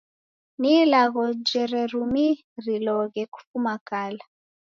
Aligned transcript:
Ni 0.59 0.71
ilagho 0.83 1.23
jererumiriloghe 1.47 3.23
kufuma 3.33 3.73
kala. 3.87 4.23